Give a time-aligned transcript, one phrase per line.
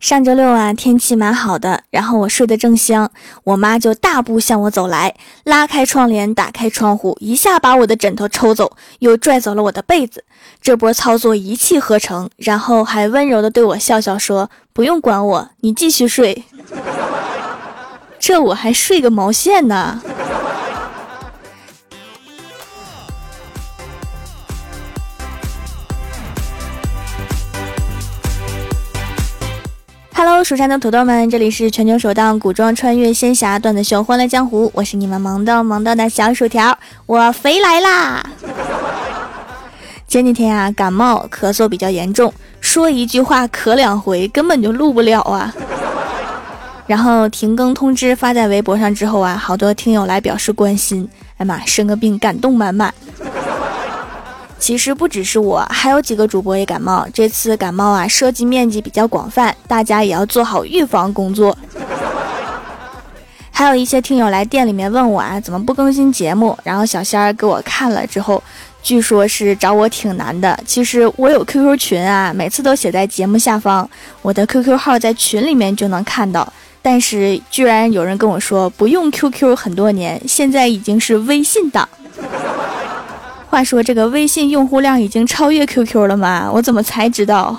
[0.00, 3.10] 上周六啊，天气蛮好的，然后我睡得正香，
[3.44, 10.24] 我妈就大步向我走来，拉开窗帘，打开窗户，一下把我的枕头抽走，又拽走了我的被子。
[10.62, 16.44] 这波操作一气呵成，然后还温柔地对我笑笑说：“不用管我，你继续睡。”
[18.18, 20.00] 这我还睡个毛线呢
[30.22, 38.22] ？Hello，蜀山的土豆们，这里是全球首档古装穿越仙侠段子秀《欢乐江湖》，我是你们萌逗萌逗的小薯条，我肥来啦！
[40.06, 42.30] 前几天啊，感冒咳嗽比较严重，
[42.60, 45.54] 说一句话咳两回，根本就录不了啊。
[46.86, 51.08] 然后停更通知发在微博上之后啊，好多听友来表示关心，
[51.38, 52.92] 哎妈，生个病感动满满。
[54.60, 57.04] 其实不只是我，还有几个主播也感冒。
[57.12, 61.56] 这次感冒啊，涉及面积比较广泛，大家也要做好预防工作。
[63.50, 66.56] 还有一些听友来店里面问我啊，怎么不更新节目？
[66.62, 68.42] 然后小仙儿给我看了之后，
[68.82, 70.58] 据说是找我挺难的。
[70.66, 73.88] 其实我有 QQ 群啊，每次都写在节目下方，
[74.22, 76.50] 我的 QQ 号在群里面就能看到。
[76.82, 81.88] 但是居然有人跟我说不用 QQ 很多年，现在已经是微信党。
[83.50, 86.48] 话说这个微信用户量已经超越 QQ 了吗？
[86.54, 87.56] 我怎么才知道？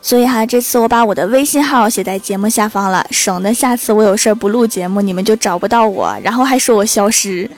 [0.00, 7.50] 所以哈，这次我把我的微信号写在节目下方了，省得下次我有事儿不录节目，你们就找不到我，然后还说我消失。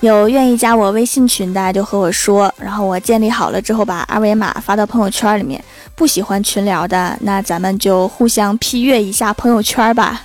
[0.00, 5.60] 有愿意加我微信群的就和我说，然后我建立好了之后把二维码发到朋友圈里面。
[5.96, 10.22] 不喜欢群聊的，那咱们就互相批阅一下朋友圈吧。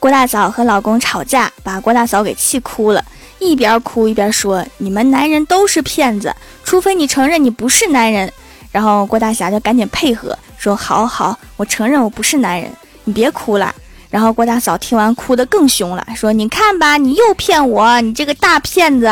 [0.00, 3.04] 郭大嫂和老公吵架，把郭大嫂给气哭了，
[3.40, 8.32] 一边哭一边说：“你们男人都是骗子，除非你承认你不是男人。”
[8.70, 12.70] 然后郭大侠就赶紧配合说：“好好，我承认我不是男人，
[13.04, 13.74] 你别哭了。”
[14.08, 19.06] 然后郭大嫂听完哭得更凶了，说：“你看吧，你又骗我，你这个大骗子！”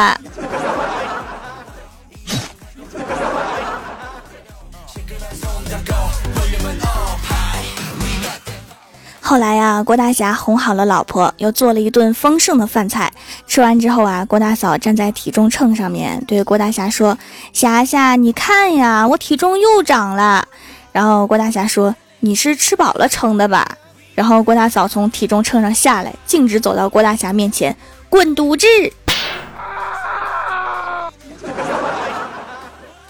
[9.37, 13.13] 后来呀，郭大侠哄好了老婆，又做了一顿丰盛的饭菜。
[13.47, 17.19] 吃完之后啊，郭大嫂站在体重秤上面，对郭大侠说
[17.53, 20.49] ：“侠侠，你看呀，我体重又长了。”
[20.91, 23.77] 然后郭大侠说：“你是吃饱了撑的吧？”
[24.17, 27.77] 然后郭大嫂从体重秤上下来，径直走到郭大侠面前
[28.09, 28.67] ：“滚犊子！”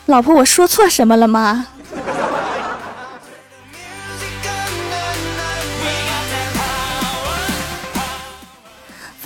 [0.06, 1.68] 老婆，我说错什么了吗？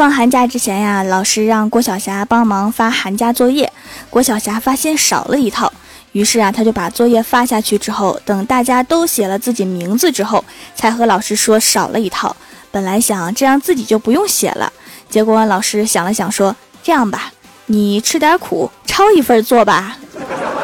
[0.01, 3.71] 放寒假之前呀，老师让郭晓霞帮忙发寒假作业。
[4.09, 5.71] 郭晓霞发现少了一套，
[6.13, 10.43] 于是啊，他就把作业发下去之后，等大家都写了自己名字之后，
[10.75, 12.35] 才和老师说少了一套。
[12.71, 14.73] 本来想这样自己就不用写了，
[15.11, 17.31] 结果老师想了想说：“这样吧，
[17.67, 19.99] 你吃点苦，抄一份做吧。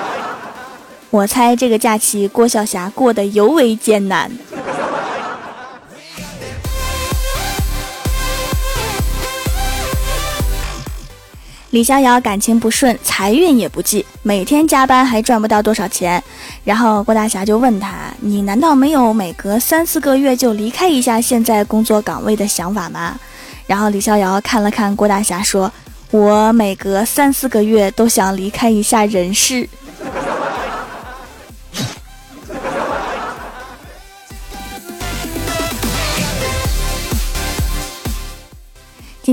[1.13, 4.33] ”我猜这个假期郭晓霞过得尤为艰难。
[11.77, 16.25] 李逍遥感情不顺，财运也不济，每天加班还赚不到多少钱。
[16.65, 23.21] 然后郭大侠就问他：“你难道没有每隔三四个月就离开一下现在工作岗位的想法吗？”
[23.69, 25.71] 然后李逍遥看了看郭大侠，说
[26.11, 29.69] ：“我每隔三四个月都想离开一下人世。”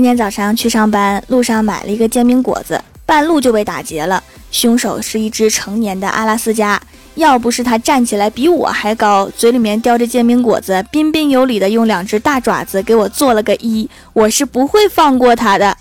[0.04, 4.22] 今天早上去上班，路上买了一个煎饼果子，半路就被打劫了。
[4.50, 6.78] 凶手是一只成年的阿拉斯加，
[7.14, 15.74] 要不是他站起来比我还高，嘴里面叼着煎饼果子，彬彬有礼的用两只大爪子给我做了个揖，我是不会放过他的。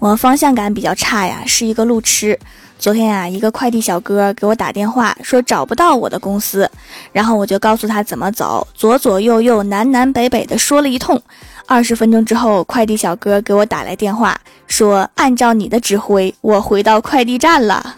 [0.00, 2.38] 我方向感比较差呀，是一个路痴。
[2.78, 6.68] 昨天呀，一个快递小哥给我打电话说找不到我的公司，
[7.12, 11.22] 然后我就告诉他怎么走，左左右右、南南北北的说了一通。
[11.66, 17.94] 二十分钟之后，快递小哥给我打来电话说，按照你的指挥，我回到快递站了。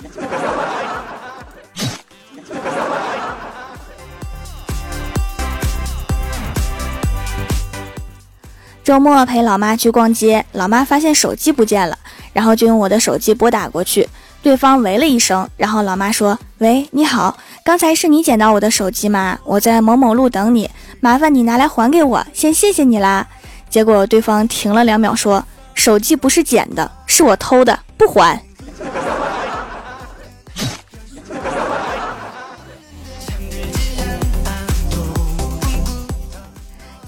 [8.84, 11.96] 周末陪老妈去逛街，老妈发现手机不见了，
[12.32, 14.08] 然后就用我的手机拨打过去。
[14.43, 19.38] 对方喂了一声，然后老妈说：“喂，你好，刚才是你捡到我的手机吗？
[19.44, 20.69] 我在某某路等你，
[20.99, 23.25] 麻烦你拿来还给我，先谢谢你啦。”
[23.70, 25.44] 结果对方停了两秒，说
[25.75, 28.43] ：“手机不是捡的，是我偷的，不还。”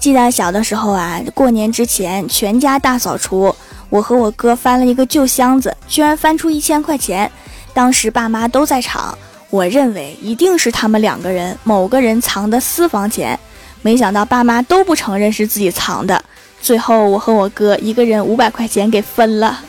[0.05, 3.55] 记得小的时候啊，过年之前全家大扫除，
[3.89, 7.31] 我和我哥翻了一个旧箱子，居然翻出一千块钱。
[7.73, 9.17] 当时爸妈都在场，
[9.49, 13.39] 我认为一定是他们两个人某个人藏的私房钱，
[13.81, 16.23] 没想到爸妈都不承认是自己藏的。
[16.61, 19.59] 最后我和我哥一个人五百块钱给分了，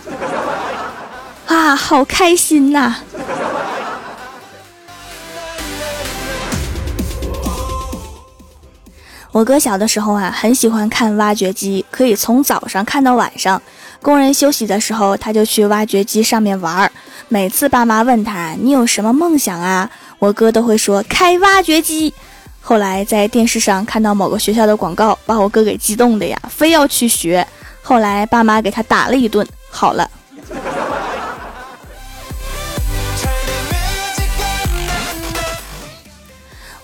[1.47, 2.97] 啊，好开心呐！
[9.37, 13.61] 我哥小的时候啊，很喜欢看挖掘机，可以从早上看到晚上。
[14.01, 16.91] 工人休息的时候，他就去挖掘机上面玩儿。
[17.29, 22.15] 每次爸妈问他：“你有什么梦想啊？”我哥都会说：“开挖掘机。”
[22.63, 27.47] 后来在电视上看到某个学校的广告，把我哥给激动的呀，非要去学。
[27.83, 30.11] 后来爸妈给他打了一顿，好了。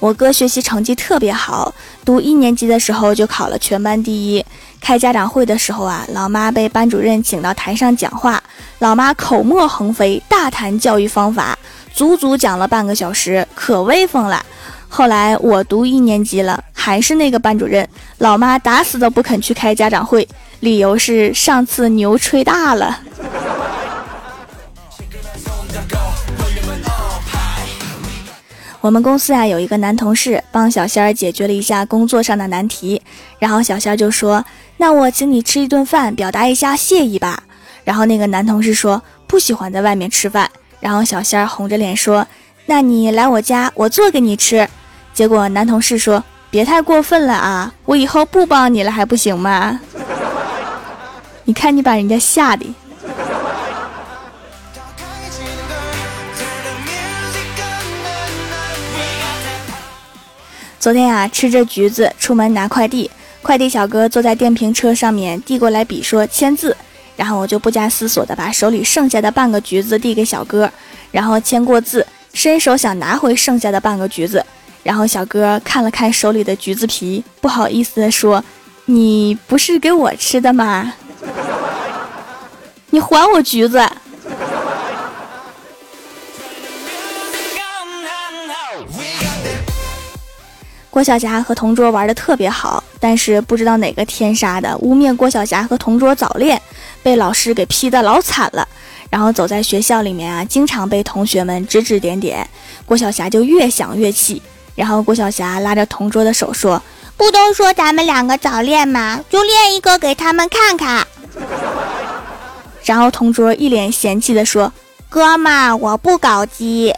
[0.03, 1.73] 我哥学习成绩特别好，
[2.05, 4.45] 读一年级的时候就考了全班第一。
[4.81, 8.43] 开家长会的时候啊，老妈被班主任请到台上讲话，
[8.81, 11.57] 老妈口沫横飞，大谈教育方法，
[11.95, 14.45] 足足讲了半个小时，可威风了。
[14.89, 17.89] 后来我读一年级了，还是那个班主任，
[18.19, 20.27] 老妈打死都不肯去开家长会，
[20.59, 22.99] 理由是上次牛吹大了。
[28.83, 33.01] 我们公司啊有一个男同事帮小仙儿解决了一下工作上的难题，
[33.39, 34.45] 然后小仙儿就说
[34.77, 37.45] ：“那我请你吃一顿饭，表达一下谢意吧。”
[37.85, 40.51] 然后那个男同事说：“不喜欢在外面吃饭。”
[40.81, 42.27] 然后小仙儿红着脸说
[42.67, 44.69] ：“那你来我家，我做给你吃。”
[45.15, 49.81] 结果男同事说：“别太过分了啊，我以后不帮你了还不行吗？”
[51.47, 52.67] 你看你把人家吓的。
[60.83, 63.09] 昨天啊，吃着橘子出门拿快递，
[63.41, 66.77] 快递小哥坐在电瓶车上面递过来笔说签字，
[67.15, 70.69] 然后我就不加思索的把手里剩下的半个橘子递给小哥，
[71.13, 74.45] 然后签过字，伸手想拿回剩下的半个橘子，
[74.83, 78.43] 然后小哥看了看手里的橘子皮，不好意思的说
[78.87, 80.95] ：“你不是给我吃的吗？
[82.91, 83.81] 你还我橘子。”
[90.93, 96.61] 郭晓霞和同桌玩的特别好，但是不知道哪个天杀的污蔑郭晓霞和同桌早恋，
[97.03, 98.69] 被老师给批的老惨了。
[99.09, 102.47] 然后走在学校里面啊，经常被同学们指指点点，
[102.85, 104.43] 郭晓霞就越想越气。
[104.75, 106.83] 然后郭晓霞拉着同桌的手说
[107.17, 109.19] ：“不都说咱们两个早恋吗？
[109.31, 111.07] 就练一个给他们看看。”
[112.85, 114.71] 然后同桌一脸嫌弃的说
[115.09, 116.95] ：“哥们，我不搞基。”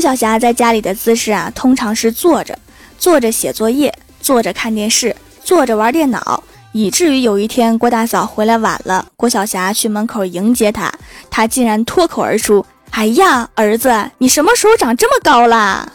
[0.00, 2.58] 郭晓霞在家里的姿势啊，通常是坐着，
[2.98, 5.14] 坐着写作业，坐着看电视，
[5.44, 6.42] 坐着玩电脑，
[6.72, 10.90] 以至于有一天郭大嫂回来晚了，郭晓霞去门口迎接她，
[11.28, 15.92] 她竟然脱口而出：“哎呀，儿子，你什么时候长这么高啦？”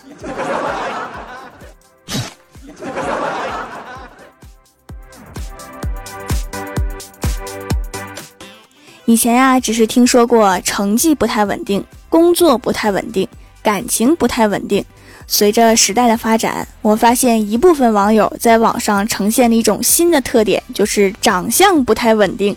[9.05, 13.27] 以前呀，只是听说过成绩不太稳定，工作不太稳定。
[13.65, 14.85] 感情不太稳定。
[15.25, 22.55] 随着时代的发展，我发现一部分网友在网上呈现了一种新的特点，就是长相不太稳定。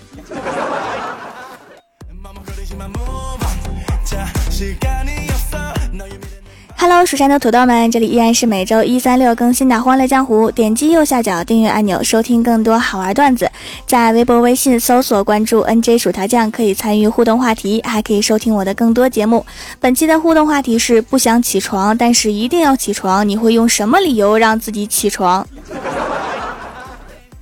[6.91, 10.49] Hello，蜀山的土豆们，这里依然是每周一、三、六更新的《欢乐江湖》。
[10.51, 13.47] 点击右下角订阅按钮，收听更多好玩段子。
[13.87, 19.45] 在微博、微信搜索关注 “nj 薯条酱”，可以参与互动话题，还可以收听我的更多节目。
[19.79, 25.47] 本期的互动话题是：不想起床，但是一定要起床，你会用什么理由让自己起床？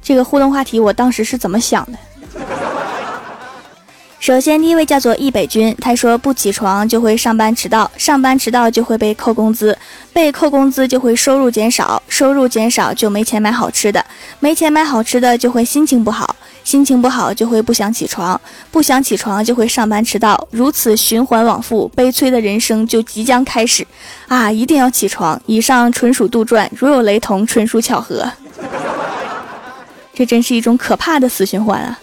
[0.02, 1.98] 这个互动话题，我当时是怎么想的？
[4.18, 9.76] 首先，第一位叫做易北君，他说不起床就会上班迟到，上班迟到就会被扣工资，
[10.12, 14.04] 被扣工资就会收入减少，收入减少就没钱买好吃的，
[14.40, 18.40] 没钱买好吃的就会心情不好，心情不好就会不想起床，
[18.72, 23.86] 不想起床就会上班迟到，如此循环往复，悲催的人生就即将开始
[24.26, 24.50] 啊！
[24.50, 25.40] 一定要起床。
[25.46, 28.28] 以上纯属杜撰，如有雷同，纯属巧合。
[30.12, 32.00] 这真是一种可怕的死循环啊！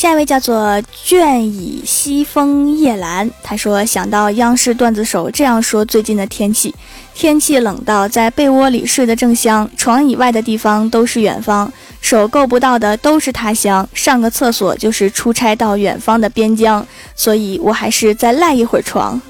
[0.00, 6.74] 下一位叫做倦倚西风夜阑，他说想到央视段子手这样说最近的天气，
[7.12, 19.20] 天气冷到在被窝里睡得正香，床以外的地方都是远方，手够不到的都是他乡，上个厕所就是出差到远方的边疆，所以我还是再赖一会儿床。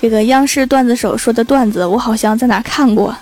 [0.00, 3.12] 这个央视段子手说的段子，我好像在哪看过。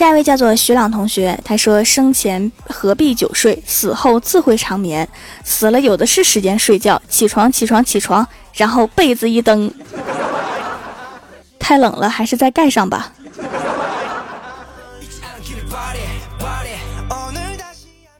[0.00, 5.06] 下一位叫做徐朗同学，他说生前何必久睡，死后自会长眠。
[5.44, 9.70] 死了有的是时间睡觉，起床起床起床，然后被子一蹬，
[11.60, 13.12] 太冷了，还是再盖上吧。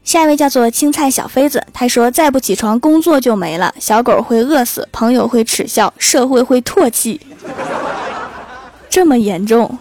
[0.05, 7.19] 下一位叫做青菜小妃子，他说再不起床，工作就没了，小狗会饿死，朋友会耻笑，社会会唾弃，
[8.91, 9.79] 这么严重。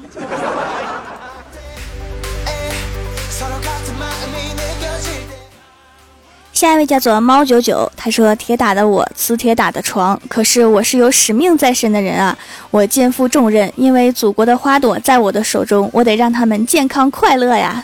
[6.59, 12.37] 下一位叫做猫九九，他说：“铁打的我，磁铁打的床，可是我是有使命在身的人啊！
[12.69, 17.81] 我肩负重任，因为祖国的花朵在我的手中，我得让他们健康快乐呀。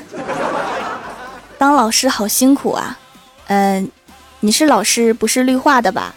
[1.58, 3.00] 当老师好辛苦啊，
[3.48, 3.90] 嗯，
[4.42, 6.14] 你是老师，不是绿化的吧？”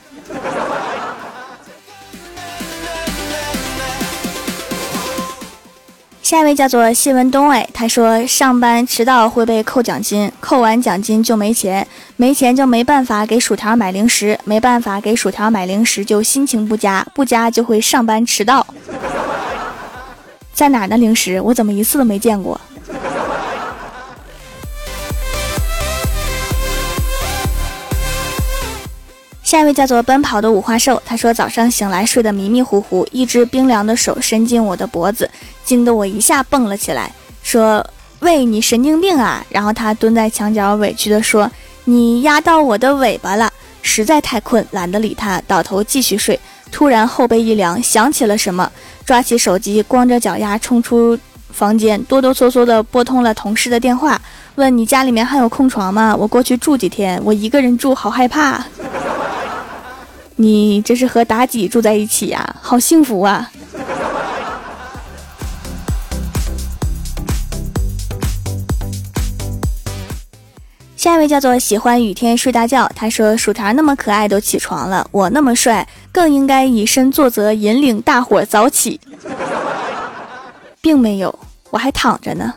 [6.28, 18.66] 下一位叫做谢文东，哎，他说上班迟到会被扣奖金，扣完奖金就没钱，没钱就没办法给薯条买零食，没办法给薯条买零食就心情不佳，不佳就会上班迟到。
[20.52, 20.98] 在哪呢？
[20.98, 22.60] 零食我怎么一次都没见过？
[29.42, 35.30] 下一位叫做奔跑的五花兽，他说早上醒来睡得迷迷糊糊，一只冰凉的手伸进我的脖子，
[35.68, 37.86] 惊得我一下蹦了起来，说
[38.20, 41.50] ：“喂，你神经病啊！”然后他蹲在墙角，委屈地说
[41.84, 46.40] ：“你压到我的尾巴了。”实在太困，懒得理他，倒头继续睡。
[46.72, 48.72] 突然后背一凉，想起了什么，
[49.04, 51.18] 抓起手机，光着脚丫冲出
[51.50, 54.18] 房间，哆哆嗦嗦地拨通了同事的电话，
[54.54, 56.16] 问：“你家里面还有空床吗？
[56.18, 58.64] 我过去住几天，我一个人住好害怕。
[60.40, 62.56] ”你这是和妲己住在一起呀？
[62.62, 63.50] 好幸福啊！
[71.08, 79.00] 下一位叫做喜欢雨天睡大觉，他说：“薯条那么可爱都起床了，我那么帅更应该以身作则，引领大伙早起。
[80.82, 81.34] ”并没有，
[81.70, 82.52] 我还躺着呢。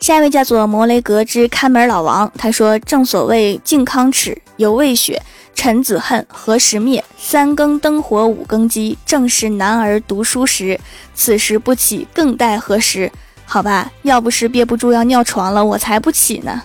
[0.00, 5.20] 下一位叫做摩雷格之看门老王，他说：“正所谓靖康耻，犹未雪；
[5.54, 7.02] 臣子恨，何时灭？
[7.16, 10.78] 三更灯火五更鸡，正是男儿读书时。
[11.14, 13.10] 此时不起，更待何时？”
[13.46, 16.62] 好吧，要不是憋不住要尿床了，我才不起呢。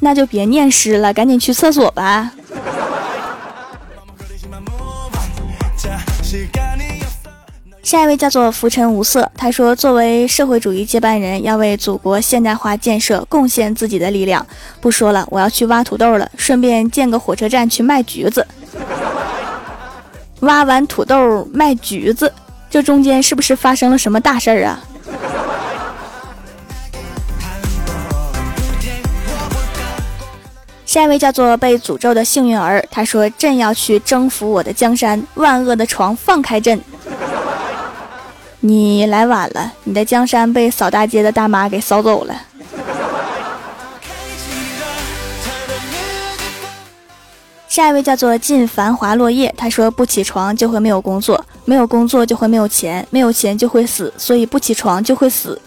[0.00, 2.30] 那就别念诗了，赶紧去厕所吧。
[7.86, 14.44] 下一位叫做浮尘无色，他说：“作为社会主义接班人，要为祖国现代化建设贡献自己的力量。”
[14.82, 18.44] 不说了，我要去挖土豆了，顺便建个火车站去卖橘子。
[20.40, 22.32] 挖完土豆卖橘子，
[22.68, 24.80] 这中间是不是发生了什么大事儿啊？
[30.84, 36.80] 下一位叫做被诅咒的幸运儿，他说：“朕要去征服我的江山，万恶的床放开朕。”
[38.60, 42.34] 你来晚了，你的江山被扫大街的大妈给扫走了。
[47.68, 55.60] 下一位叫做尽繁华落叶，他说不起床就会没有工作，没有工作就会没有钱，没有钱就会死，所以不起床就会死。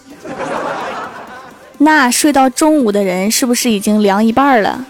[1.78, 4.84] 那睡到中午的人是不是已经凉一半了？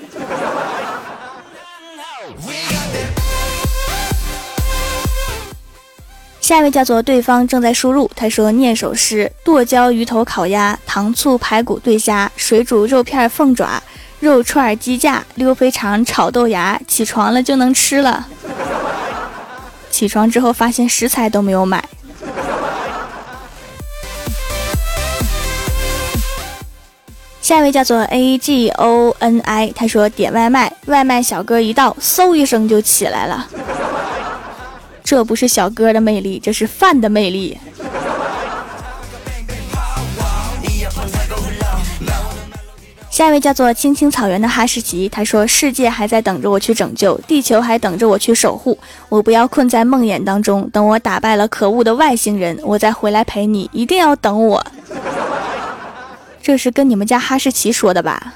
[6.51, 13.81] 下一位叫做对方正在输入，他说念首诗：剁椒鱼头烤鸭，糖醋排骨对虾，水煮肉片凤爪，
[14.19, 16.81] 肉串鸡架，溜肥肠炒豆芽。
[16.89, 18.27] 起床了就能吃了。
[19.93, 21.85] 起床之后发现食材都没有买。
[27.41, 33.47] 下一位叫做 A G O N I，他说点外卖，外卖小哥一到，嗖一声就起来了。
[35.11, 37.59] 这不是小哥的魅力，这是饭的魅力。
[43.11, 48.79] 下一位叫做青青草原的哈士奇，他说：“世界还在等着我去拯救，地球还等着我去守护。
[49.09, 53.69] 我不要困在梦魇当中，等我打败了可恶的外星人，我再回来陪你。
[53.73, 54.65] 一定要等我。”
[56.41, 58.35] 这是跟你们家哈士奇说的吧？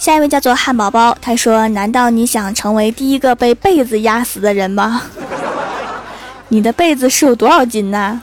[0.00, 5.02] 下一位叫做汉堡包，他说：“难道你想成为第一个被被子压死的人吗？
[6.48, 8.18] 你的被子是有多少斤呢？”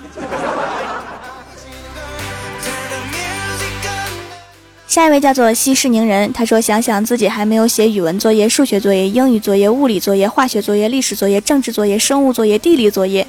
[4.87, 13.27] 下一位叫做息事宁人，他说：“想想自己还没有写语文作业、数学作业、英语作业、物理作业、化学作业、历史作业、政治作业、生物作业、地理作业，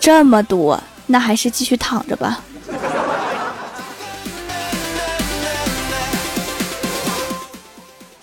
[0.00, 2.40] 这么多，那还是继续躺着吧。”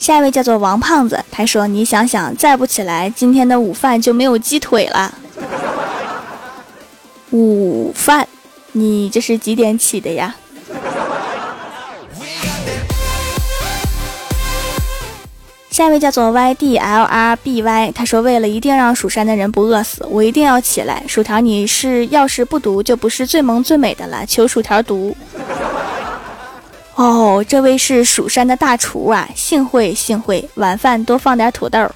[0.03, 5.17] 下一位叫做王胖子，他说：“你想想，再不起来，今天的午饭就没有鸡腿了。”
[7.31, 8.27] 午饭，
[8.73, 10.35] 你这是几点起的呀？
[15.69, 21.01] 下一位叫做 Y D L R B Y，他说：“为了一定让蜀山的人不饿死，我一定要起来。
[21.07, 24.25] 薯条，你是要是不读，就不是最萌最美的了。
[24.25, 25.15] 求薯条读。”
[26.95, 31.89] 哦，这位是蜀山的大厨啊，幸会幸会，晚饭多放点土豆。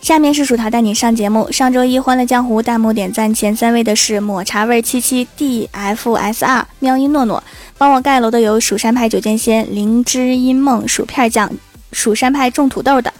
[0.00, 1.52] 下面是薯条带你上节目。
[1.52, 7.44] 上周一《欢乐江湖》弹幕点赞前三位的是抹茶味七七 D F S R 喵音诺诺，
[7.76, 11.52] 帮我盖楼的有蜀山派九剑仙、灵芝音梦、薯片酱、
[11.92, 13.12] 蜀山派种土豆的。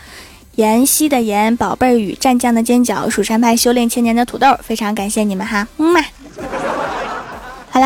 [0.54, 6.00] 妍希的妍，宝贝儿与战将的尖角，蜀山派修炼千年的土豆，非常感谢你们哈，么么。